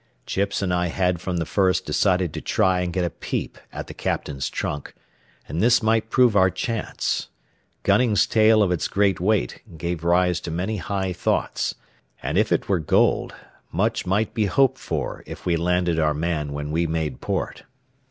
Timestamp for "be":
14.33-14.47